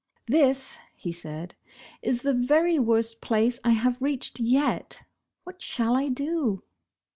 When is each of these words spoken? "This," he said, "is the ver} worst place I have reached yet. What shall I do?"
"This," 0.25 0.79
he 0.95 1.11
said, 1.11 1.53
"is 2.01 2.23
the 2.23 2.33
ver} 2.33 2.81
worst 2.81 3.21
place 3.21 3.59
I 3.63 3.73
have 3.73 4.01
reached 4.01 4.39
yet. 4.39 5.03
What 5.43 5.61
shall 5.61 5.95
I 5.95 6.09
do?" 6.09 6.63